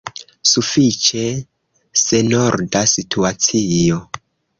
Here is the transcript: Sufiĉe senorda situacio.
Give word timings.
Sufiĉe 0.51 1.25
senorda 2.03 2.81
situacio. 2.95 4.01